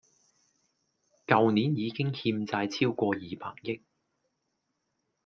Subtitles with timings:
[1.27, 3.83] 舊年已經欠債超過二百億